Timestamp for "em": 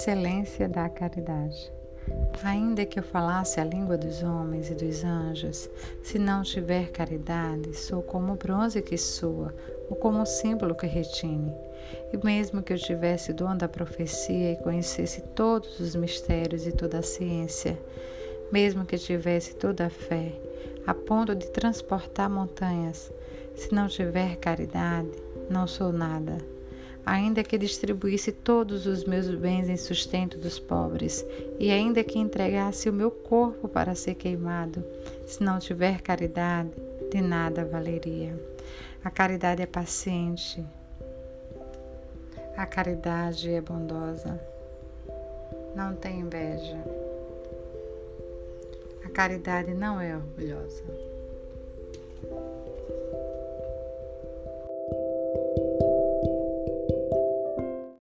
29.68-29.76